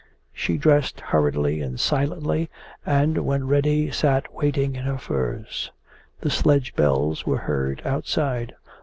[0.33, 2.49] She dressed hurriedly and silently,
[2.87, 5.69] and when ready sat waiting in her furs.
[6.21, 8.55] The sledge bells were heard outside.